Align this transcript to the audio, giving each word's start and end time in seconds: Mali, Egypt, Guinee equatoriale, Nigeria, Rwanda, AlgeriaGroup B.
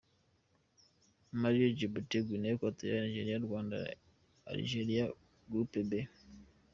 Mali, 1.41 1.59
Egypt, 1.71 1.95
Guinee 2.27 2.53
equatoriale, 2.55 3.07
Nigeria, 3.13 3.37
Rwanda, 3.45 3.77
AlgeriaGroup 4.49 5.71
B. 5.89 5.91